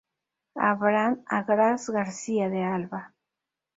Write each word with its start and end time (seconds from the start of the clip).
Abraham 0.71 1.21
Agraz 1.27 1.87
García 1.91 2.49
de 2.49 2.63
Alba 2.63 3.13